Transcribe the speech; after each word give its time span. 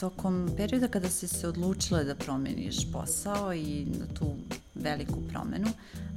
tokom 0.00 0.50
perioda 0.56 0.88
kada 0.88 1.08
si 1.08 1.28
se 1.28 1.48
odlučila 1.48 2.02
da 2.04 2.14
promeniš 2.14 2.92
posao 2.92 3.52
i 3.54 3.86
na 3.98 4.06
tu 4.14 4.34
veliku 4.74 5.18
promenu, 5.28 5.68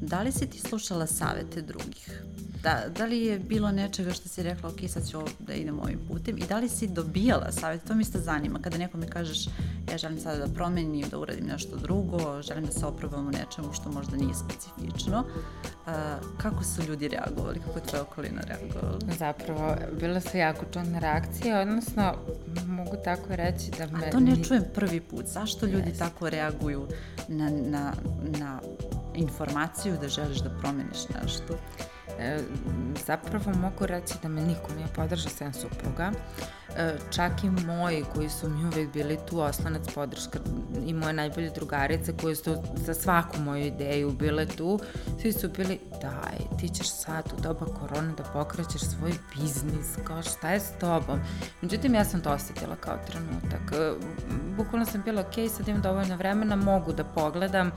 da 0.02 0.22
li 0.22 0.32
si 0.32 0.50
ti 0.50 0.60
slušala 0.60 1.08
savete 1.08 1.62
drugih? 1.62 2.24
Da, 2.64 2.84
da 2.98 3.06
li 3.06 3.20
je 3.20 3.40
bilo 3.40 3.72
nečega 3.72 4.14
što 4.14 4.30
si 4.30 4.44
rekla, 4.44 4.70
ok, 4.70 4.90
sad 4.90 5.10
ću 5.10 5.22
da 5.40 5.54
idem 5.54 5.80
ovim 5.80 6.00
putem 6.08 6.38
i 6.38 6.48
da 6.50 6.60
li 6.60 6.70
si 6.70 6.88
dobijala 6.88 7.52
savete? 7.52 7.88
To 7.88 7.96
mi 7.96 8.02
isto 8.02 8.20
zanima. 8.20 8.60
Kada 8.60 8.78
nekome 8.78 9.08
kažeš, 9.08 9.46
ja 9.92 9.98
želim 9.98 10.20
sada 10.20 10.48
da 10.48 10.54
promenim, 10.54 11.10
da 11.10 11.20
uradim 11.20 11.46
nešto 11.46 11.76
drugo, 11.78 12.42
želim 12.42 12.66
da 12.66 12.72
se 12.72 12.86
oprobam 12.86 13.28
u 13.28 13.32
nečemu 13.32 13.74
što 13.74 13.92
možda 13.92 14.18
nije 14.18 14.34
specifično, 14.34 15.24
a, 15.86 16.18
kako 16.38 16.64
su 16.64 16.84
ljudi 16.84 17.08
reagovali? 17.08 17.60
Kako 17.60 17.80
je 17.80 17.86
tvoja 17.86 18.04
okolina 18.04 18.42
reagovala? 18.42 19.00
Zapravo, 19.20 19.76
bila 20.00 20.22
su 20.22 20.38
jako 20.38 20.66
čudne 20.74 21.00
reakcije, 21.00 21.60
odnosno, 21.60 22.14
mogu 22.68 22.96
tako 23.04 23.36
reći 23.36 23.72
da 23.78 23.88
me... 23.88 24.08
A 24.08 24.12
to 24.12 24.20
ne 24.20 24.44
čujem 24.44 24.64
prvi 24.76 25.02
put. 25.02 25.26
Zašto 25.26 25.66
ljudi 25.66 25.92
yes. 25.92 26.00
tako 26.00 26.30
reaguju 26.30 26.88
na, 27.28 27.50
na, 27.50 27.94
na 28.40 28.60
informaciju 29.16 29.98
da 30.02 30.08
želiš 30.08 30.38
da 30.38 30.50
promeniš 30.50 31.10
nešto? 31.22 31.54
E, 32.20 32.40
zapravo 33.06 33.52
mogu 33.62 33.86
reći 33.86 34.14
da 34.22 34.28
me 34.28 34.42
niko 34.42 34.74
nije 34.76 34.88
podržao 34.96 35.30
sem 35.30 35.54
supruga. 35.54 36.12
E, 36.12 36.63
čak 37.12 37.44
i 37.44 37.50
moji 37.50 38.06
koji 38.14 38.30
su 38.30 38.50
mi 38.50 38.66
uvek 38.66 38.94
bili 38.94 39.18
tu 39.30 39.40
oslonac 39.40 39.94
podrška 39.96 40.40
i 40.86 40.94
moje 40.94 41.14
najbolje 41.14 41.50
drugarice 41.50 42.14
koje 42.22 42.36
su 42.36 42.56
za 42.76 42.94
svaku 42.94 43.40
moju 43.40 43.66
ideju 43.66 44.12
bile 44.12 44.46
tu, 44.46 44.80
svi 45.22 45.34
su 45.34 45.50
bili 45.50 45.80
daj, 46.02 46.58
ti 46.60 46.70
ćeš 46.70 46.88
sad 46.90 47.34
u 47.38 47.42
doba 47.42 47.66
korona 47.66 48.14
da 48.18 48.24
pokrećeš 48.24 48.82
svoj 48.82 49.12
biznis, 49.36 49.88
kao 50.04 50.24
šta 50.24 50.50
je 50.50 50.60
s 50.60 50.72
tobom? 50.80 51.20
Međutim, 51.62 51.96
ja 51.96 52.06
sam 52.06 52.22
to 52.22 52.32
osetila 52.32 52.76
kao 52.76 52.98
trenutak. 53.08 53.72
E, 53.74 53.94
bukvalno 54.58 54.86
sam 54.86 55.02
bila 55.06 55.22
ok, 55.22 55.52
sad 55.58 55.68
imam 55.68 55.82
dovoljno 55.82 56.16
vremena, 56.16 56.56
mogu 56.56 56.94
da 56.94 57.04
pogledam 57.04 57.72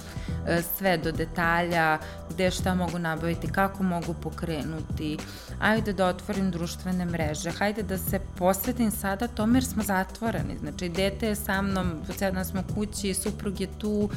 sve 0.77 0.99
do 0.99 1.13
detalja, 1.13 1.99
gde 2.31 2.51
šta 2.51 2.75
mogu 2.75 2.99
nabaviti, 2.99 3.53
kako 3.53 3.83
mogu 3.83 4.15
pokrenuti, 4.15 5.19
ajde 5.61 5.93
da 5.93 6.07
otvorim 6.07 6.51
društvene 6.51 7.05
mreže, 7.05 7.51
hajde 7.51 7.83
da 7.83 7.99
se 7.99 8.21
posvetim 8.39 8.86
sada 8.91 9.29
tome 9.29 9.57
jer 9.57 9.65
smo 9.65 9.83
zatvoreni, 9.83 10.59
znači 10.59 10.89
dete 10.89 11.27
je 11.27 11.37
sa 11.37 11.63
mnom, 11.63 11.93
cijel 12.17 12.45
smo 12.45 12.63
kući, 12.75 13.15
suprug 13.15 13.61
je 13.61 13.69
tu, 13.79 14.11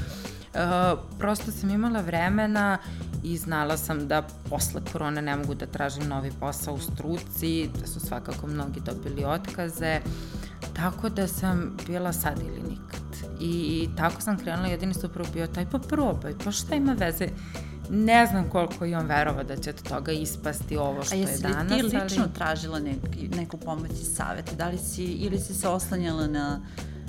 Uh, 0.53 0.99
prosto 1.19 1.51
sam 1.51 1.69
imala 1.69 2.01
vremena 2.01 2.77
i 3.23 3.37
znala 3.37 3.77
sam 3.77 4.07
da 4.07 4.27
posle 4.49 4.81
korone 4.91 5.21
ne 5.21 5.35
mogu 5.35 5.55
da 5.55 5.65
tražim 5.65 6.07
novi 6.07 6.31
posao 6.39 6.73
u 6.73 6.79
struci, 6.79 7.69
da 7.79 7.87
su 7.87 7.99
svakako 7.99 8.47
mnogi 8.47 8.79
dobili 8.79 9.25
otkaze, 9.25 9.99
tako 10.73 11.09
da 11.09 11.27
sam 11.27 11.77
bila 11.87 12.13
sad 12.13 12.39
ili 12.39 12.61
nikad. 12.69 13.29
I, 13.39 13.49
i 13.49 13.89
tako 13.97 14.21
sam 14.21 14.37
krenula, 14.37 14.67
jedini 14.67 14.93
suprug 14.93 15.27
bio 15.33 15.47
taj 15.47 15.65
pa 15.71 15.79
probaj, 15.79 16.33
pa 16.43 16.51
šta 16.51 16.75
ima 16.75 16.93
veze? 16.93 17.27
Ne 17.89 18.25
znam 18.25 18.49
koliko 18.49 18.85
i 18.85 18.95
on 18.95 19.05
verova 19.05 19.43
da 19.43 19.55
će 19.55 19.69
od 19.69 19.81
toga 19.83 20.11
ispasti 20.11 20.77
ovo 20.77 21.03
što 21.03 21.15
je 21.15 21.37
danas. 21.41 21.71
A 21.71 21.75
jesi 21.75 21.83
li 21.83 21.89
ti 21.89 21.97
lično 21.97 22.23
ali... 22.23 22.33
tražila 22.33 22.79
neki, 22.79 23.27
neku 23.35 23.57
pomoć 23.57 23.91
i 23.91 24.05
savete? 24.05 24.55
Da 24.55 24.67
li 24.67 24.77
si, 24.77 25.03
ili 25.03 25.39
si 25.39 25.53
se 25.53 25.67
oslanjala 25.67 26.27
na, 26.27 26.61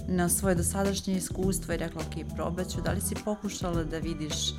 na 0.08 0.28
svoje 0.28 0.54
dosadašnje 0.54 1.14
iskustvo 1.16 1.74
i 1.74 1.76
rekla, 1.76 2.02
ok, 2.02 2.34
probaću? 2.36 2.80
Da 2.80 2.92
li 2.92 3.00
si 3.00 3.14
pokušala 3.24 3.84
da 3.84 3.98
vidiš 3.98 4.52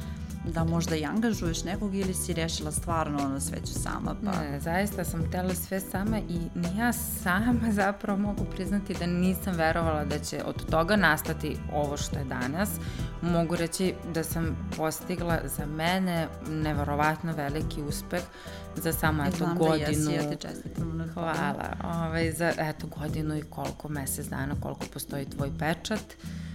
da 0.46 0.64
možda 0.64 0.96
i 0.96 1.06
angažuješ 1.06 1.64
nekog 1.64 1.96
ili 1.96 2.14
si 2.14 2.34
rešila 2.34 2.72
stvarno 2.72 3.24
ono 3.24 3.40
sve 3.40 3.58
ću 3.58 3.74
sama? 3.74 4.16
Pa... 4.26 4.32
Ne, 4.32 4.60
zaista 4.60 5.04
sam 5.04 5.28
htela 5.28 5.54
sve 5.54 5.80
sama 5.80 6.20
i 6.20 6.40
ja 6.78 6.94
sama 6.94 7.72
zapravo 7.82 8.20
mogu 8.20 8.46
priznati 8.46 8.96
da 9.00 9.06
nisam 9.06 9.56
verovala 9.56 10.06
da 10.06 10.20
će 10.20 10.44
od 10.46 10.66
toga 10.70 10.96
nastati 10.96 11.58
ovo 11.74 11.98
što 11.98 12.20
je 12.20 12.26
danas. 12.26 12.70
Mogu 13.22 13.56
reći 13.56 13.94
da 14.14 14.24
sam 14.24 14.70
postigla 14.78 15.40
za 15.44 15.66
mene 15.66 16.28
neverovatno 16.50 17.34
veliki 17.34 17.82
uspeh 17.82 18.22
za 18.76 18.94
samo 18.94 19.24
eto 19.24 19.38
Znam 19.38 19.58
godinu. 19.58 19.86
Da 19.86 19.92
jesi, 19.92 20.14
ja 20.14 20.30
ti 20.30 20.38
čestitam 20.42 20.98
na 20.98 21.08
Hvala. 21.14 21.78
Ovaj, 21.84 22.32
za 22.32 22.54
eto 22.58 22.88
godinu 22.88 23.38
i 23.38 23.42
koliko 23.42 23.90
mesec 23.90 24.28
dana, 24.28 24.56
koliko 24.62 24.86
postoji 24.94 25.26
tvoj 25.26 25.52
pečat. 25.60 26.00
Uh, 26.24 26.51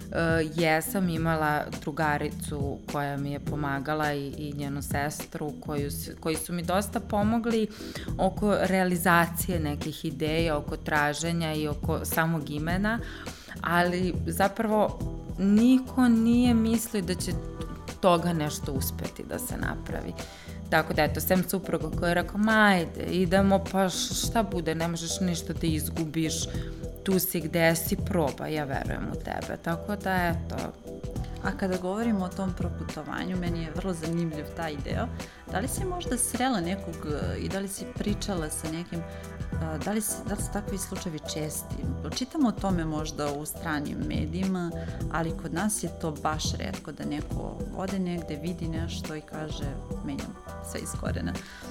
jesam 0.55 1.09
imala 1.09 1.63
drugaricu 1.81 2.79
koja 2.91 3.17
mi 3.17 3.31
je 3.31 3.39
pomagala 3.39 4.13
i, 4.13 4.27
i 4.37 4.53
njenu 4.57 4.81
sestru 4.81 5.53
koju, 5.59 5.89
koji 6.19 6.35
su 6.35 6.53
mi 6.53 6.63
dosta 6.63 6.99
pomogli 6.99 7.67
oko 8.17 8.55
realizacije 8.61 9.59
nekih 9.59 10.05
ideja, 10.05 10.57
oko 10.57 10.77
traženja 10.77 11.53
i 11.53 11.67
oko 11.67 12.05
samog 12.05 12.49
imena, 12.49 12.99
ali 13.61 14.13
zapravo 14.27 14.99
niko 15.37 16.07
nije 16.07 16.53
mislio 16.53 17.01
da 17.01 17.15
će 17.15 17.31
toga 18.01 18.33
nešto 18.33 18.71
uspeti 18.71 19.23
da 19.29 19.39
se 19.39 19.57
napravi. 19.57 20.13
Tako 20.69 20.93
da, 20.93 21.03
eto, 21.03 21.19
sem 21.21 21.43
supruga 21.49 21.89
koja 21.99 22.09
je 22.09 22.15
rekao, 22.15 22.37
majde, 22.37 23.05
idemo, 23.09 23.63
pa 23.71 23.89
šta 23.89 24.43
bude, 24.43 24.75
ne 24.75 24.87
možeš 24.87 25.19
ništa 25.19 25.53
da 25.53 25.67
izgubiš, 25.67 26.33
tu 27.07 27.19
si 27.19 27.39
gde 27.39 27.75
si, 27.75 27.95
proba, 27.95 28.47
ja 28.47 28.63
verujem 28.63 29.07
u 29.11 29.15
tebe. 29.15 29.57
Tako 29.63 29.95
da, 29.95 30.15
eto, 30.15 30.55
A 31.43 31.51
kada 31.57 31.77
govorimo 31.77 32.25
o 32.25 32.29
tom 32.29 32.53
proputovanju, 32.53 33.37
meni 33.37 33.63
je 33.63 33.71
vrlo 33.75 33.93
zanimljiv 33.93 34.45
taj 34.55 34.75
deo. 34.83 35.07
Da 35.51 35.59
li 35.59 35.67
si 35.67 35.85
možda 35.85 36.17
srela 36.17 36.61
nekog 36.61 36.95
e, 36.95 37.37
i 37.39 37.49
da 37.49 37.59
li 37.59 37.67
si 37.67 37.85
pričala 37.95 38.49
sa 38.49 38.71
nekim, 38.71 38.99
e, 38.99 39.03
da 39.85 39.91
li, 39.91 40.01
da 40.27 40.35
li 40.35 40.41
su 40.41 40.51
takvi 40.53 40.77
slučajevi 40.77 41.19
česti? 41.33 41.75
Čitamo 42.15 42.47
o 42.47 42.51
tome 42.51 42.85
možda 42.85 43.33
u 43.33 43.45
stranim 43.45 43.97
medijima, 44.07 44.71
ali 45.11 45.37
kod 45.41 45.53
nas 45.53 45.83
je 45.83 45.99
to 46.01 46.11
baš 46.11 46.53
redko 46.53 46.91
da 46.91 47.05
neko 47.05 47.59
ode 47.77 47.99
negde, 47.99 48.35
vidi 48.35 48.67
nešto 48.67 49.15
i 49.15 49.21
kaže 49.21 49.65
menjam 50.05 50.35
sve 50.71 50.79
iz 50.79 50.91
korena. 51.01 51.31
Mm, 51.31 51.66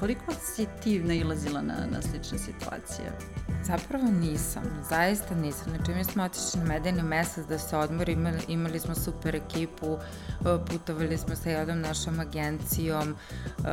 koliko 0.00 0.32
si 0.32 0.66
ti 0.82 0.98
nailazila 0.98 1.62
na, 1.62 1.74
na 1.90 2.02
slične 2.02 2.38
situacije? 2.38 3.12
Zapravo 3.64 4.04
nisam, 4.20 4.62
zaista 4.88 5.34
nisam. 5.34 5.66
Znači 5.76 5.92
mi 5.92 6.04
smo 6.04 6.22
otišli 6.24 6.60
na 6.60 6.66
medeni 6.66 7.02
mesec 7.02 7.46
da 7.46 7.58
se 7.58 7.76
odmori, 7.76 8.12
imali, 8.12 8.38
imali 8.48 8.80
smo 8.80 8.94
super 8.94 9.36
ekipu, 9.36 9.96
e, 9.96 10.58
putovali 10.70 11.18
smo 11.18 11.36
sa 11.36 11.50
jednom 11.50 11.80
našom 11.80 12.20
agencijom, 12.20 13.16
uh, 13.58 13.64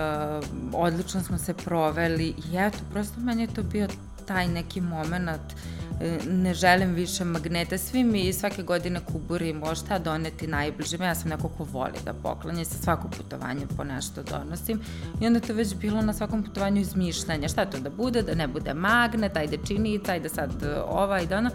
odlično 0.74 1.24
smo 1.24 1.38
se 1.38 1.54
proveli 1.54 2.26
i 2.28 2.58
eto, 2.58 2.78
prosto 2.92 3.20
meni 3.20 3.42
je 3.42 3.54
to 3.54 3.64
bio 3.64 3.88
taj 4.26 4.48
neki 4.48 4.82
moment 4.82 5.42
E, 5.85 5.85
ne 6.30 6.54
želim 6.54 6.94
više 6.94 7.24
magnete, 7.24 7.78
svi 7.78 8.04
mi 8.04 8.34
svake 8.34 8.64
godine 8.64 9.00
kuburimo 9.06 9.76
šta 9.76 10.00
doneti 10.00 10.48
najbližim, 10.48 11.02
ja 11.02 11.16
sam 11.16 11.30
neko 11.30 11.50
ko 11.50 11.64
voli 11.64 12.00
da 12.06 12.14
poklanje, 12.14 12.66
sa 12.66 12.78
svako 12.78 13.08
putovanje 13.18 13.68
po 13.78 13.84
nešto 13.84 14.24
donosim. 14.24 14.82
I 15.22 15.28
onda 15.28 15.40
to 15.40 15.54
već 15.54 15.76
bilo 15.76 16.02
na 16.02 16.14
svakom 16.14 16.44
putovanju 16.44 16.82
izmišljanja, 16.82 17.48
šta 17.48 17.66
to 17.66 17.80
da 17.80 17.90
bude, 17.90 18.22
da 18.22 18.36
ne 18.36 18.48
bude 18.48 18.74
magnet, 18.74 19.38
ajde 19.38 19.58
činica, 19.68 20.12
ajde 20.12 20.30
sad 20.30 20.52
ova, 20.88 21.22
i 21.22 21.28
da 21.28 21.38
ono, 21.38 21.50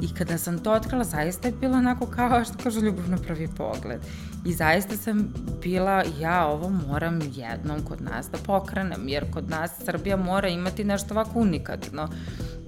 I 0.00 0.14
kada 0.14 0.38
sam 0.38 0.58
to 0.58 0.72
otkrila, 0.72 1.04
zaista 1.04 1.48
je 1.48 1.54
bilo 1.60 1.76
onako 1.76 2.06
kao 2.06 2.44
što 2.44 2.54
kaže 2.62 2.80
ljubav 2.80 3.10
na 3.10 3.16
prvi 3.16 3.48
pogled. 3.56 4.00
I 4.44 4.52
zaista 4.52 4.96
sam 4.96 5.34
bila, 5.62 6.04
ja 6.20 6.46
ovo 6.46 6.68
moram 6.68 7.20
jednom 7.34 7.82
kod 7.84 8.00
nas 8.00 8.30
da 8.30 8.38
pokrenem, 8.38 9.08
jer 9.08 9.30
kod 9.30 9.50
nas 9.50 9.70
Srbija 9.84 10.16
mora 10.16 10.48
imati 10.48 10.84
nešto 10.84 11.14
ovako 11.14 11.38
unikatno 11.38 12.08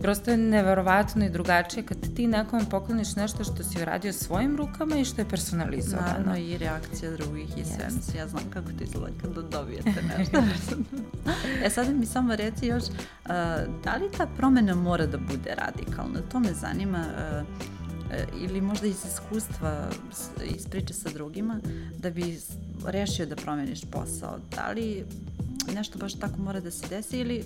prosto 0.00 0.30
je 0.30 0.36
neverovatno 0.36 1.24
i 1.24 1.30
drugačije 1.30 1.82
kad 1.82 2.14
ti 2.16 2.26
nekom 2.26 2.66
pokloniš 2.66 3.16
nešto 3.16 3.44
što 3.44 3.64
si 3.64 3.82
uradio 3.82 4.12
svojim 4.12 4.56
rukama 4.56 4.96
i 4.96 5.04
što 5.04 5.20
je 5.20 5.28
personalizovano. 5.28 6.08
Naravno 6.08 6.36
i 6.36 6.58
reakcija 6.58 7.10
drugih 7.10 7.58
i 7.58 7.62
yes. 7.62 8.00
sve. 8.00 8.20
Ja 8.20 8.28
znam 8.28 8.42
kako 8.50 8.68
to 8.78 8.84
izgleda 8.84 9.16
kad 9.22 9.50
dobijete 9.50 10.02
nešto. 10.18 10.42
e 11.64 11.70
sad 11.70 11.96
mi 11.96 12.06
samo 12.06 12.36
reci 12.36 12.66
još, 12.66 12.84
da 13.84 13.96
li 13.96 14.10
ta 14.16 14.26
promena 14.36 14.74
mora 14.74 15.06
da 15.06 15.18
bude 15.18 15.54
radikalna? 15.56 16.20
To 16.32 16.40
me 16.40 16.52
zanima. 16.54 17.04
Ili 18.40 18.60
možda 18.60 18.86
iz 18.86 19.04
iskustva, 19.04 19.88
iz 20.56 20.66
priče 20.66 20.94
sa 20.94 21.08
drugima, 21.08 21.60
da 21.98 22.10
bi 22.10 22.40
rešio 22.86 23.26
da 23.26 23.36
promeniš 23.36 23.80
posao. 23.90 24.38
Da 24.56 24.72
li 24.72 25.04
nešto 25.74 25.98
baš 25.98 26.14
tako 26.14 26.38
mora 26.38 26.60
da 26.60 26.70
se 26.70 26.86
desi 26.88 27.18
ili 27.18 27.44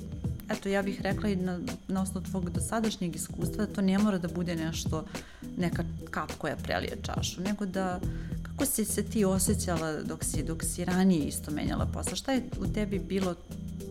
eto 0.49 0.69
ja 0.69 0.83
bih 0.83 1.01
rekla 1.01 1.29
i 1.29 1.37
na, 1.37 1.61
na 1.89 2.03
osnovu 2.03 2.27
tvog 2.27 2.51
dosadašnjeg 2.51 3.17
iskustva 3.17 3.67
da 3.67 3.75
to 3.75 3.81
ne 3.81 3.99
mora 3.99 4.19
da 4.19 4.29
bude 4.29 4.57
nešto, 4.57 5.05
neka 5.57 5.85
kap 6.11 6.33
koja 6.39 6.57
prelije 6.57 6.97
čašu, 7.03 7.41
nego 7.41 7.67
da 7.67 8.01
kako 8.43 8.67
si 8.67 8.85
se 8.85 9.03
ti 9.03 9.25
osjećala 9.25 10.03
dok 10.03 10.25
si, 10.25 10.43
dok 10.43 10.65
si 10.65 10.85
ranije 10.85 11.27
isto 11.27 11.51
menjala 11.51 11.87
posao? 11.87 12.17
Šta 12.17 12.33
je 12.33 12.43
u 12.61 12.67
tebi 12.67 12.99
bilo 12.99 13.35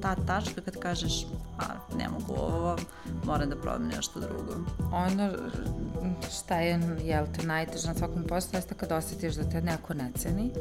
ta 0.02 0.16
tačka 0.16 0.62
kad 0.62 0.80
kažeš 0.80 1.26
a 1.58 1.96
ne 1.98 2.10
mogu 2.10 2.34
ovo, 2.34 2.78
moram 3.26 3.50
da 3.50 3.56
probam 3.56 3.88
nešto 3.88 4.20
drugo. 4.20 4.54
Ono 4.92 5.32
šta 6.40 6.60
je, 6.60 6.80
jel 7.04 7.26
te, 7.38 7.48
najteže 7.48 7.88
na 7.88 7.94
svakom 7.94 8.24
poslu 8.24 8.58
jeste 8.58 8.76
kad 8.76 8.92
osjetiš 8.92 9.36
da 9.36 9.50
te 9.50 9.62
neko 9.62 9.94
ne 9.94 10.12
ceni 10.18 10.52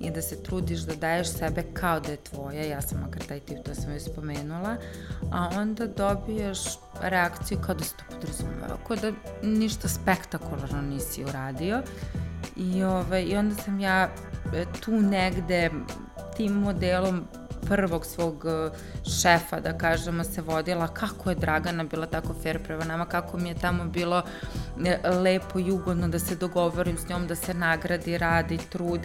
i 0.00 0.10
da 0.10 0.22
se 0.22 0.42
trudiš 0.42 0.80
da 0.80 0.94
daješ 0.94 1.32
sebe 1.32 1.62
kao 1.74 2.00
da 2.00 2.10
je 2.10 2.16
tvoja, 2.16 2.64
ja 2.64 2.82
sam 2.82 3.00
makar 3.00 3.22
taj 3.22 3.40
tip, 3.40 3.64
to 3.64 3.74
sam 3.74 3.90
već 3.90 4.02
spomenula, 4.02 4.76
a 5.32 5.50
onda 5.56 5.86
dobiješ 5.86 6.58
reakciju 7.02 7.58
kao 7.66 7.74
da 7.74 7.84
se 7.84 7.96
to 7.96 8.04
podrazumeva, 8.10 8.76
kao 8.86 8.96
da 8.96 9.12
ništa 9.42 9.88
spektakularno 9.88 10.82
nisi 10.82 11.24
uradio 11.24 11.82
i, 12.56 12.82
ovaj, 12.82 13.22
i 13.22 13.36
onda 13.36 13.54
sam 13.54 13.80
ja 13.80 14.08
tu 14.80 14.92
negde 14.92 15.70
tim 16.36 16.52
modelom 16.52 17.24
prvog 17.68 18.06
svog 18.06 18.44
e, 18.46 18.70
šefa, 19.22 19.60
da 19.60 19.78
kažemo, 19.78 20.24
se 20.24 20.42
vodila, 20.42 20.88
kako 20.88 21.30
je 21.30 21.36
Dragana 21.36 21.84
bila 21.84 22.06
tako 22.06 22.34
fair 22.42 22.62
prema 22.62 22.84
nama, 22.84 23.06
kako 23.06 23.38
mi 23.38 23.48
je 23.48 23.54
tamo 23.54 23.84
bilo 23.84 24.22
e, 24.84 25.10
lepo 25.10 25.58
i 25.58 25.70
ugodno 25.70 26.08
da 26.08 26.18
se 26.18 26.36
dogovorim 26.36 26.98
s 26.98 27.08
njom, 27.08 27.26
da 27.26 27.34
se 27.34 27.54
nagradi, 27.54 28.18
radi, 28.18 28.58
trud. 28.58 29.00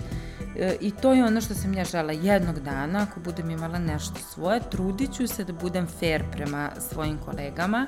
E, 0.57 0.75
I 0.81 0.91
to 0.91 1.13
je 1.13 1.25
ono 1.25 1.41
što 1.41 1.53
sam 1.53 1.73
ja 1.73 1.85
žela 1.85 2.11
jednog 2.11 2.59
dana, 2.59 3.07
ako 3.09 3.19
budem 3.19 3.49
imala 3.49 3.79
nešto 3.79 4.15
svoje, 4.33 4.61
trudit 4.71 5.13
ću 5.13 5.27
se 5.27 5.43
da 5.43 5.53
budem 5.53 5.87
fair 5.99 6.23
prema 6.31 6.71
svojim 6.89 7.17
kolegama 7.17 7.87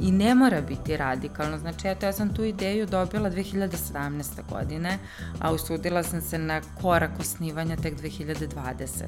i 0.00 0.12
ne 0.12 0.34
mora 0.34 0.60
biti 0.60 0.96
radikalno. 0.96 1.58
Znači, 1.58 1.88
eto, 1.88 2.06
ja 2.06 2.12
sam 2.12 2.34
tu 2.34 2.44
ideju 2.44 2.86
dobila 2.86 3.30
2017. 3.30 4.24
godine, 4.50 4.98
a 5.40 5.52
usudila 5.52 6.02
sam 6.02 6.20
se 6.20 6.38
na 6.38 6.60
korak 6.82 7.10
osnivanja 7.20 7.76
tek 7.76 8.00
2020. 8.00 9.04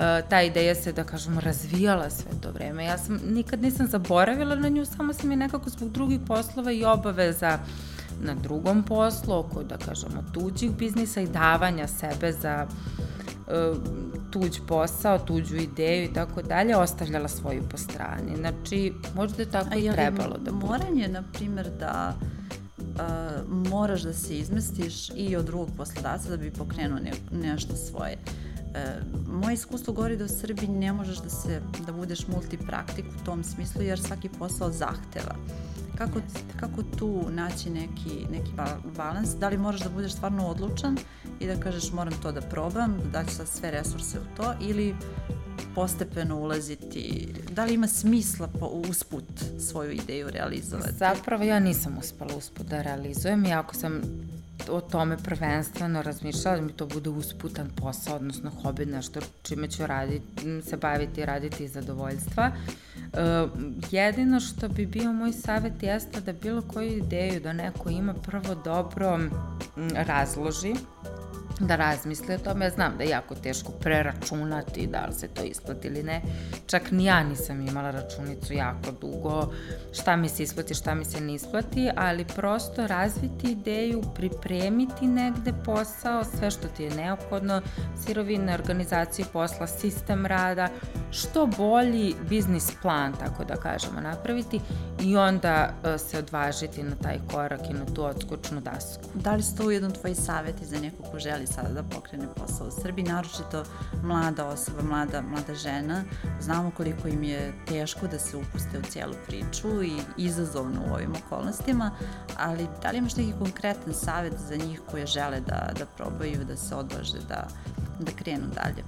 Uh, 0.00 0.28
ta 0.28 0.42
ideja 0.42 0.74
se, 0.74 0.92
da 0.92 1.04
kažemo, 1.04 1.40
razvijala 1.40 2.10
sve 2.10 2.30
to 2.40 2.50
vreme. 2.50 2.84
Ja 2.84 2.98
sam, 2.98 3.20
nikad 3.30 3.62
nisam 3.62 3.86
zaboravila 3.86 4.54
na 4.54 4.68
nju, 4.68 4.84
samo 4.84 5.12
sam 5.12 5.30
je 5.30 5.36
nekako 5.36 5.70
zbog 5.70 5.90
drugih 5.90 6.20
poslova 6.26 6.72
i 6.72 6.84
obaveza 6.84 7.58
na 8.20 8.34
drugom 8.34 8.82
poslu, 8.82 9.34
oko, 9.34 9.62
da 9.62 9.76
kažemo, 9.76 10.24
tuđih 10.34 10.70
biznisa 10.70 11.20
i 11.20 11.26
davanja 11.26 11.86
sebe 11.86 12.32
za 12.32 12.66
uh, 12.66 13.76
tuđ 14.30 14.58
posao, 14.68 15.18
tuđu 15.18 15.56
ideju 15.56 16.04
i 16.04 16.12
tako 16.12 16.42
dalje, 16.42 16.76
ostavljala 16.76 17.28
svoju 17.28 17.62
po 17.70 17.76
strani. 17.76 18.36
Znači, 18.36 18.92
možda 19.14 19.42
je 19.42 19.50
tako 19.50 19.68
A 19.72 19.76
i 19.76 19.90
trebalo 19.92 20.38
da 20.38 20.52
bude. 20.52 20.66
Moranje, 20.66 21.08
na 21.08 21.22
primer, 21.32 21.70
da 21.80 22.14
uh, 22.78 23.68
moraš 23.70 24.02
da 24.02 24.12
se 24.12 24.38
izmestiš 24.38 25.10
i 25.16 25.36
od 25.36 25.44
drugog 25.44 25.68
poslodavca 25.76 26.30
da 26.30 26.36
bi 26.36 26.50
pokrenuo 26.50 26.98
ne, 26.98 27.12
nešto 27.48 27.76
svoje. 27.76 28.16
E, 28.74 29.00
moje 29.28 29.54
iskustvo 29.54 29.92
govori 29.92 30.16
da 30.16 30.24
u 30.24 30.28
Srbiji 30.28 30.68
ne 30.68 30.92
možeš 30.92 31.18
da, 31.18 31.30
se, 31.30 31.60
da 31.86 31.92
budeš 31.92 32.28
multipraktik 32.28 33.04
u 33.20 33.24
tom 33.24 33.44
smislu 33.44 33.82
jer 33.82 34.00
svaki 34.00 34.28
posao 34.28 34.70
zahteva. 34.70 35.34
Kako, 35.98 36.20
kako 36.60 36.82
tu 36.82 37.24
naći 37.30 37.70
neki, 37.70 38.26
neki 38.30 38.50
balans? 38.96 39.30
Da 39.30 39.48
li 39.48 39.58
moraš 39.58 39.80
da 39.80 39.88
budeš 39.88 40.12
stvarno 40.12 40.46
odlučan 40.46 40.96
i 41.40 41.46
da 41.46 41.60
kažeš 41.60 41.92
moram 41.92 42.12
to 42.22 42.32
da 42.32 42.40
probam, 42.40 42.98
da 43.04 43.22
daću 43.22 43.34
sad 43.34 43.48
sve 43.48 43.70
resurse 43.70 44.18
u 44.18 44.36
to 44.36 44.54
ili 44.60 44.94
postepeno 45.74 46.36
ulaziti, 46.36 47.28
da 47.50 47.64
li 47.64 47.74
ima 47.74 47.86
smisla 47.86 48.48
po, 48.48 48.66
usput 48.66 49.24
svoju 49.70 49.90
ideju 49.90 50.30
realizovati? 50.30 50.94
Zapravo 50.94 51.44
ja 51.44 51.60
nisam 51.60 51.98
uspela 51.98 52.36
usput 52.36 52.66
da 52.66 52.82
realizujem 52.82 53.44
i 53.44 53.52
ako 53.52 53.74
sam 53.74 54.02
o 54.68 54.80
tome 54.80 55.16
prvenstveno 55.16 56.02
razmišljala 56.02 56.56
da 56.56 56.62
mi 56.62 56.72
to 56.72 56.86
bude 56.86 57.10
usputan 57.10 57.70
posao, 57.76 58.16
odnosno 58.16 58.50
hobi, 58.62 58.86
nešto 58.86 59.20
čime 59.42 59.68
ću 59.70 59.86
raditi, 59.86 60.62
se 60.62 60.76
baviti 60.76 61.20
i 61.20 61.24
raditi 61.24 61.64
iz 61.64 61.72
zadovoljstva. 61.72 62.52
Uh, 62.96 63.50
jedino 63.90 64.40
što 64.40 64.68
bi 64.68 64.86
bio 64.86 65.12
moj 65.12 65.32
savjet 65.32 65.82
jeste 65.82 66.20
da 66.20 66.32
bilo 66.32 66.62
koju 66.62 66.88
ideju 66.88 67.40
da 67.40 67.52
neko 67.52 67.90
ima 67.90 68.14
prvo 68.14 68.54
dobro 68.64 69.18
razloži, 69.94 70.74
da 71.60 71.76
razmisli 71.76 72.34
o 72.34 72.38
tome. 72.38 72.64
Ja 72.64 72.70
znam 72.70 72.96
da 72.96 73.04
je 73.04 73.10
jako 73.10 73.34
teško 73.34 73.72
preračunati 73.72 74.86
da 74.86 75.06
li 75.06 75.14
se 75.14 75.28
to 75.28 75.42
isplati 75.42 75.88
ili 75.88 76.02
ne. 76.02 76.22
Čak 76.66 76.90
ni 76.90 77.04
ja 77.04 77.22
nisam 77.22 77.68
imala 77.68 77.90
računicu 77.90 78.52
jako 78.52 78.90
dugo 79.00 79.50
šta 79.92 80.16
mi 80.16 80.28
se 80.28 80.42
isplati, 80.42 80.74
šta 80.74 80.94
mi 80.94 81.04
se 81.04 81.20
ne 81.20 81.34
isplati, 81.34 81.90
ali 81.96 82.24
prosto 82.24 82.86
razviti 82.86 83.50
ideju, 83.50 84.02
pripremiti 84.14 85.06
negde 85.06 85.52
posao, 85.64 86.24
sve 86.24 86.50
što 86.50 86.68
ti 86.68 86.82
je 86.82 86.90
neophodno, 86.90 87.62
sirovine, 88.04 88.54
organizaciju 88.54 89.26
posla, 89.32 89.66
sistem 89.66 90.26
rada, 90.26 90.68
što 91.10 91.46
bolji 91.46 92.14
biznis 92.28 92.70
plan, 92.82 93.12
tako 93.12 93.44
da 93.44 93.56
kažemo, 93.56 94.00
napraviti 94.00 94.60
i 95.00 95.16
onda 95.16 95.70
uh, 95.72 96.00
se 96.00 96.18
odvažiti 96.18 96.82
na 96.82 96.96
taj 97.02 97.18
korak 97.32 97.60
i 97.70 97.74
na 97.74 97.84
tu 97.94 98.04
odskočnu 98.04 98.60
dasku. 98.60 99.04
Da 99.14 99.34
li 99.34 99.42
su 99.42 99.56
to 99.56 99.66
ujedno 99.66 99.90
tvoji 99.90 100.14
saveti 100.14 100.64
za 100.64 100.80
nekog 100.80 101.06
ko 101.12 101.18
želi 101.18 101.46
sada 101.54 101.68
da 101.68 101.82
pokrene 101.82 102.26
posao 102.36 102.66
u 102.66 102.70
Srbiji, 102.70 103.04
naročito 103.04 103.64
mlada 104.02 104.46
osoba, 104.46 104.82
mlada, 104.82 105.22
mlada 105.22 105.54
žena. 105.54 106.02
Znamo 106.40 106.70
koliko 106.76 107.08
im 107.08 107.22
je 107.22 107.52
teško 107.68 108.06
da 108.06 108.18
se 108.18 108.36
upuste 108.36 108.78
u 108.78 108.82
cijelu 108.82 109.14
priču 109.26 109.82
i 109.82 109.92
izazovno 110.16 110.80
u 110.90 110.94
ovim 110.94 111.12
okolnostima, 111.26 111.90
ali 112.38 112.66
da 112.82 112.90
li 112.90 112.98
imaš 112.98 113.16
neki 113.16 113.32
konkretan 113.38 113.94
savet 113.94 114.34
za 114.48 114.56
njih 114.56 114.80
koje 114.90 115.06
žele 115.06 115.40
da, 115.40 115.72
da 115.78 115.86
probaju, 115.86 116.44
da 116.44 116.56
se 116.56 116.74
odvaže, 116.74 117.18
da, 117.28 117.48
da 118.00 118.12
krenu 118.12 118.46
dalje? 118.54 118.84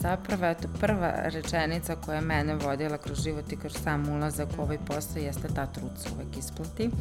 Zapravo, 0.00 0.46
eto, 0.46 0.68
prva 0.80 1.12
rečenica 1.24 1.96
koja 1.96 2.14
je 2.14 2.20
mene 2.20 2.54
vodila 2.54 2.98
kroz 2.98 3.22
život 3.22 3.52
i 3.52 3.56
kroz 3.56 3.72
sam 3.84 4.08
ulazak 4.08 4.48
u 4.58 4.62
ovaj 4.62 4.78
posao 4.86 5.22
jeste 5.22 5.48
ta 5.54 5.66
trud 5.66 5.90
se 5.96 6.08
uvek 6.14 6.38
isplati. 6.38 6.86
Uh, 6.86 6.92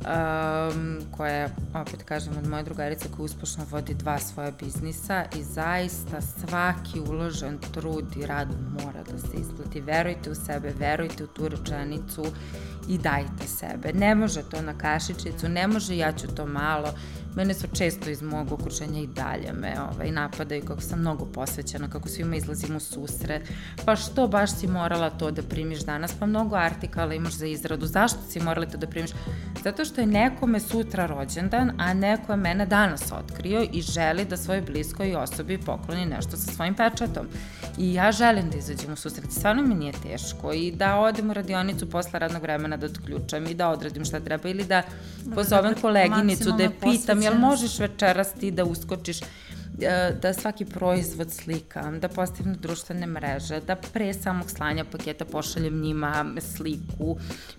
um, 0.00 0.98
koja 1.16 1.32
je, 1.32 1.50
opet 1.74 2.02
kažem, 2.02 2.38
od 2.38 2.48
moje 2.48 2.62
drugarice 2.62 3.08
koja 3.16 3.24
uspešno 3.24 3.64
vodi 3.70 3.94
dva 3.94 4.18
svoja 4.18 4.50
biznisa 4.50 5.24
i 5.38 5.42
zaista 5.42 6.20
svaki 6.20 7.00
uložen 7.00 7.58
trud 7.74 8.16
i 8.16 8.26
rad 8.26 8.48
mora 8.84 9.02
da 9.02 9.18
se 9.18 9.36
isplati. 9.40 9.80
Verujte 9.80 10.30
u 10.30 10.34
sebe, 10.34 10.72
verujte 10.78 11.24
u 11.24 11.26
tu 11.26 11.48
rečenicu 11.48 12.24
i 12.88 12.98
dajte 12.98 13.46
sebe. 13.46 13.92
Ne 13.92 14.14
može 14.14 14.42
to 14.42 14.62
na 14.62 14.78
kašičicu, 14.78 15.48
ne 15.48 15.66
može 15.66 15.96
ja 15.96 16.12
ću 16.12 16.26
to 16.26 16.46
malo, 16.46 16.92
Mene 17.36 17.54
su 17.54 17.66
često 17.72 18.10
iz 18.10 18.22
mog 18.22 18.52
okruženja 18.52 19.00
i 19.00 19.06
dalje 19.06 19.52
me 19.52 19.74
ovaj, 19.92 20.10
napadaju 20.10 20.64
kako 20.64 20.80
sam 20.80 21.00
mnogo 21.00 21.24
posvećena, 21.24 21.90
kako 21.90 22.08
svima 22.08 22.36
izlazim 22.36 22.76
u 22.76 22.80
susret. 22.80 23.42
Pa 23.84 23.96
što 23.96 24.28
baš 24.28 24.58
si 24.58 24.66
morala 24.66 25.10
to 25.10 25.30
da 25.30 25.42
primiš 25.42 25.80
danas? 25.80 26.14
Pa 26.20 26.26
mnogo 26.26 26.56
artikala 26.56 27.14
imaš 27.14 27.32
za 27.32 27.46
izradu. 27.46 27.86
Zašto 27.86 28.18
si 28.28 28.40
morala 28.40 28.66
to 28.66 28.78
da 28.78 28.86
primiš? 28.86 29.10
Zato 29.64 29.84
što 29.84 30.00
je 30.00 30.06
nekome 30.06 30.60
sutra 30.60 31.06
rođendan, 31.06 31.72
a 31.78 31.94
neko 31.94 32.32
je 32.32 32.36
mene 32.36 32.66
danas 32.66 33.12
otkrio 33.12 33.66
i 33.72 33.82
želi 33.82 34.24
da 34.24 34.36
svojoj 34.36 34.62
bliskoj 34.62 35.16
osobi 35.16 35.58
pokloni 35.58 36.06
nešto 36.06 36.36
sa 36.36 36.52
svojim 36.52 36.74
pečatom. 36.74 37.26
I 37.78 37.94
ja 37.94 38.12
želim 38.12 38.50
da 38.50 38.56
izađem 38.66 38.92
u 38.92 38.96
susret. 38.96 39.32
Stvarno 39.32 39.62
mi 39.62 39.74
nije 39.74 39.92
teško 39.92 40.52
i 40.52 40.70
da 40.70 40.96
odem 40.96 41.30
u 41.30 41.34
radionicu 41.34 41.90
posle 41.90 42.18
radnog 42.18 42.42
vremena 42.42 42.76
da 42.76 42.86
odključam 42.86 43.46
i 43.46 43.54
da 43.54 43.68
odradim 43.68 44.04
šta 44.04 44.20
treba 44.20 44.48
ili 44.48 44.64
da 44.64 44.82
pozovem 45.34 45.74
koleginicu 45.80 46.52
da 46.52 46.62
je 46.62 46.70
pitam 46.80 47.22
jel 47.22 47.34
možeš 47.34 47.78
večeras 47.78 48.32
ti 48.32 48.50
da 48.50 48.64
uskočiš 48.64 49.20
e, 49.22 49.26
da 50.22 50.32
svaki 50.32 50.64
proizvod 50.64 51.32
slikam, 51.32 52.00
da 52.00 52.08
postavim 52.08 52.52
na 52.52 52.58
društvene 52.58 53.06
mreže, 53.06 53.60
da 53.60 53.76
pre 53.76 54.14
samog 54.14 54.50
slanja 54.50 54.84
paketa 54.84 55.24
pošaljem 55.24 55.80
njima 55.80 56.24
sliku. 56.56 57.16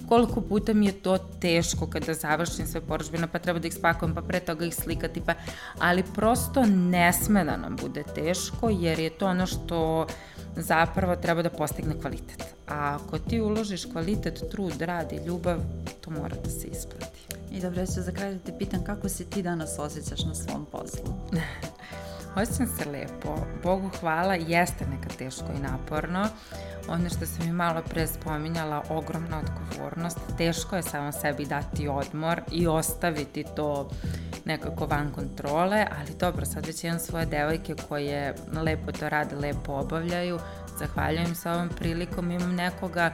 Koliko 0.08 0.42
puta 0.42 0.74
mi 0.74 0.86
je 0.86 0.92
to 0.92 1.18
teško 1.18 1.88
kada 1.88 2.14
završim 2.14 2.68
sve 2.68 2.82
poručbine, 2.82 3.28
pa 3.28 3.40
treba 3.40 3.60
da 3.60 3.68
ih 3.68 3.74
spakujem, 3.74 4.16
pa 4.16 4.22
pre 4.22 4.40
toga 4.40 4.66
ih 4.66 4.76
slikati, 4.76 5.22
pa... 5.22 5.34
ali 5.80 6.04
prosto 6.16 6.66
ne 6.66 7.14
sme 7.14 7.44
da 7.44 7.58
nam 7.58 7.76
bude 7.82 8.04
teško, 8.16 8.70
jer 8.70 9.00
je 9.00 9.10
to 9.10 9.28
ono 9.28 9.46
što 9.46 10.08
zapravo 10.58 11.16
treba 11.16 11.42
da 11.42 11.50
postigne 11.50 12.02
kvalitet. 12.02 12.44
A 12.68 12.96
ako 12.96 13.20
ti 13.20 13.42
uložiš 13.42 13.86
kvalitet, 13.92 14.44
trud, 14.52 14.82
rad 14.82 15.12
i 15.12 15.26
ljubav, 15.26 15.58
to 16.02 16.12
mora 16.12 16.36
da 16.44 16.50
se 16.50 16.68
isplati. 16.68 17.28
I 17.52 17.62
dobro, 17.62 17.80
ja 17.80 17.86
ću 17.86 18.02
za 18.02 18.12
kraj 18.12 18.34
da 18.34 18.40
te 18.40 18.58
pitam 18.60 18.84
kako 18.84 19.10
se 19.10 19.26
ti 19.26 19.44
danas 19.44 19.80
osjećaš 19.80 20.26
na 20.26 20.36
svom 20.36 20.66
poslu? 20.72 21.14
Osjećam 22.42 22.68
se 22.68 22.90
lepo. 22.90 23.38
Bogu 23.64 23.90
hvala, 24.00 24.36
jeste 24.36 24.86
neka 24.88 25.10
teško 25.18 25.46
i 25.58 25.62
naporno. 25.62 26.28
Ono 26.90 27.10
što 27.10 27.26
sam 27.26 27.48
i 27.48 27.52
malo 27.52 27.82
pre 27.90 28.08
spominjala, 28.08 28.84
ogromna 28.90 29.40
odgovornost. 29.40 30.20
Teško 30.38 30.76
je 30.76 30.84
samo 30.84 31.12
sebi 31.12 31.46
dati 31.46 31.88
odmor 31.88 32.42
i 32.52 32.68
ostaviti 32.68 33.46
to 33.56 33.90
nekako 34.46 34.86
van 34.86 35.12
kontrole, 35.12 35.86
ali 36.00 36.18
dobro, 36.20 36.46
sad 36.46 36.66
već 36.66 36.84
imam 36.84 37.00
svoje 37.00 37.26
devojke 37.26 37.76
koje 37.90 38.36
lepo 38.54 38.92
to 38.92 39.10
rade, 39.10 39.36
lepo 39.36 39.74
obavljaju. 39.74 40.40
Zahvaljujem 40.80 41.36
se 41.36 41.52
ovom 41.52 41.70
prilikom, 41.70 42.32
imam 42.32 42.56
nekoga 42.56 43.12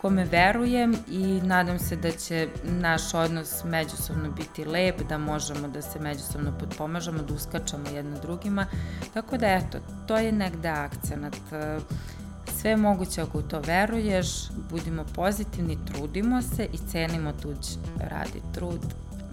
kome 0.00 0.24
verujem 0.24 0.94
i 1.10 1.40
nadam 1.42 1.78
se 1.78 1.96
da 1.96 2.10
će 2.10 2.48
naš 2.62 3.14
odnos 3.14 3.64
međusobno 3.64 4.30
biti 4.30 4.64
lep, 4.64 5.02
da 5.08 5.18
možemo 5.18 5.68
da 5.68 5.82
se 5.82 5.98
međusobno 5.98 6.58
podpomažemo, 6.58 7.22
da 7.22 7.34
uskačamo 7.34 7.84
jedno 7.94 8.18
drugima. 8.18 8.66
Tako 9.14 9.36
da 9.36 9.46
eto, 9.46 9.78
to 10.06 10.16
je 10.16 10.32
negde 10.32 10.68
akcenat 10.68 11.36
sve 12.60 12.70
je 12.70 12.76
moguće 12.76 13.22
ako 13.22 13.38
u 13.38 13.42
to 13.42 13.60
veruješ, 13.60 14.26
budimo 14.70 15.04
pozitivni, 15.14 15.78
trudimo 15.86 16.42
se 16.42 16.68
i 16.72 16.78
cenimo 16.78 17.32
tuđ 17.42 17.56
radi 17.98 18.42
trud. 18.54 18.80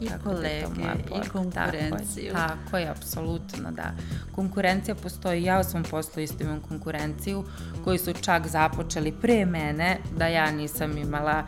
I 0.02 0.08
tako 0.08 0.24
kolege, 0.24 0.66
da 0.76 1.20
i 1.26 1.30
konkurenciju. 1.30 1.94
Tako 1.94 2.18
je, 2.20 2.32
tako 2.34 2.78
je, 2.78 2.90
apsolutno, 2.90 3.72
da. 3.72 3.92
Konkurencija 4.36 4.96
postoji, 4.96 5.44
ja 5.44 5.60
u 5.60 5.64
svom 5.64 5.84
poslu 5.84 6.22
isto 6.22 6.44
imam 6.44 6.62
konkurenciju, 6.68 7.44
koji 7.84 7.98
su 7.98 8.14
čak 8.14 8.48
započeli 8.48 9.12
pre 9.12 9.46
mene, 9.46 9.98
da 10.18 10.28
ja 10.28 10.52
nisam 10.52 10.98
imala 10.98 11.44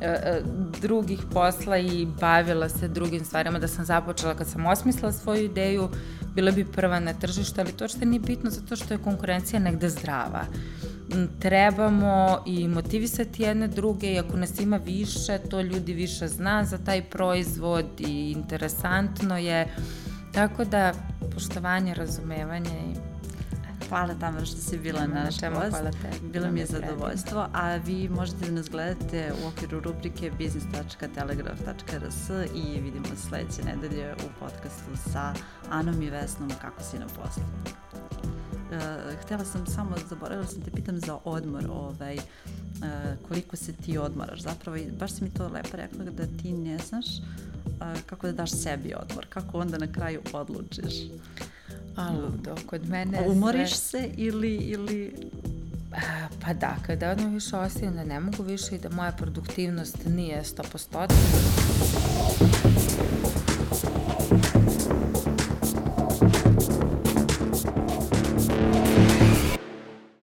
e, 0.00 0.06
e, 0.06 0.42
drugih 0.80 1.20
posla 1.32 1.78
i 1.78 2.06
bavila 2.20 2.68
se 2.68 2.88
drugim 2.88 3.24
stvarima, 3.24 3.58
da 3.58 3.68
sam 3.68 3.84
započela 3.84 4.34
kad 4.34 4.46
sam 4.48 4.66
osmislila 4.66 5.12
svoju 5.12 5.44
ideju, 5.44 5.88
bila 6.34 6.50
bi 6.50 6.64
prva 6.64 7.00
na 7.00 7.12
tržištu, 7.12 7.60
ali 7.60 7.72
to 7.72 7.88
što 7.88 8.04
nije 8.04 8.20
bitno 8.20 8.50
zato 8.50 8.76
što 8.76 8.94
je 8.94 8.98
konkurencija 8.98 9.60
negde 9.60 9.88
zdrava. 9.88 10.44
Trebamo 11.40 12.42
i 12.46 12.68
motivisati 12.68 13.42
jedne 13.42 13.68
druge 13.68 14.12
i 14.12 14.18
ako 14.18 14.36
nas 14.36 14.60
ima 14.60 14.76
više, 14.76 15.38
to 15.50 15.60
ljudi 15.60 15.92
više 15.92 16.28
zna 16.28 16.64
za 16.64 16.78
taj 16.78 17.02
proizvod 17.02 17.86
i 17.98 18.32
interesantno 18.36 19.38
je. 19.38 19.68
Tako 20.32 20.64
da, 20.64 20.92
poštovanje, 21.34 21.94
razumevanje 21.94 22.80
i 22.92 23.14
Hvala 23.88 24.14
Tamara 24.20 24.44
što 24.44 24.56
si 24.56 24.78
bila 24.78 25.06
na 25.06 25.24
naš 25.24 25.34
gost. 25.34 25.70
Hvala. 25.70 25.90
Bilo 26.32 26.50
mi 26.50 26.60
je 26.60 26.66
zadovoljstvo, 26.66 27.46
a 27.52 27.76
vi 27.76 28.08
možete 28.08 28.46
da 28.46 28.52
nas 28.52 28.70
gledate 28.70 29.32
u 29.44 29.48
okviru 29.48 29.80
rubrike 29.80 30.30
business.telegraf.rs 30.30 32.30
i 32.54 32.80
vidimo 32.80 33.06
se 33.06 33.28
sledeće 33.28 33.62
nedelje 33.64 34.12
u 34.12 34.40
podcastu 34.40 35.10
sa 35.12 35.34
Anom 35.70 36.02
i 36.02 36.10
Vesnom 36.10 36.50
Kako 36.60 36.82
si 36.82 36.98
na 36.98 37.06
poslu. 37.06 37.42
Uh, 38.74 39.22
htela 39.22 39.44
sam 39.44 39.66
samo, 39.66 39.96
zaboravila 40.08 40.46
sam 40.46 40.62
te 40.62 40.70
pitam 40.70 41.00
za 41.00 41.18
odmor, 41.24 41.64
ovaj, 41.70 42.16
uh, 42.16 42.22
koliko 43.28 43.56
se 43.56 43.72
ti 43.72 43.98
odmaraš 43.98 44.40
zapravo 44.40 44.76
i 44.76 44.86
baš 44.98 45.12
si 45.12 45.24
mi 45.24 45.30
to 45.30 45.48
lepo 45.48 45.76
rekla 45.76 46.04
da 46.04 46.26
ti 46.42 46.52
ne 46.52 46.78
znaš 46.78 47.06
uh, 47.08 48.00
kako 48.06 48.26
da 48.26 48.32
daš 48.32 48.50
sebi 48.50 48.94
odmor, 48.94 49.26
kako 49.28 49.58
onda 49.58 49.78
na 49.78 49.92
kraju 49.92 50.20
odlučiš. 50.32 50.94
A 51.96 52.10
ludo, 52.10 52.56
kod 52.66 52.88
mene 52.88 53.28
Umoriš 53.28 53.74
sve... 53.74 54.00
se 54.00 54.10
ili, 54.16 54.54
ili... 54.54 55.30
Pa 56.44 56.54
da, 56.54 56.76
kada 56.86 57.10
odmah 57.10 57.32
više 57.32 57.56
ostavim 57.56 57.94
da 57.94 58.04
ne 58.04 58.20
mogu 58.20 58.42
više 58.42 58.76
i 58.76 58.78
da 58.78 58.88
moja 58.88 59.12
produktivnost 59.12 59.98
nije 60.06 60.42
100%. 60.42 61.10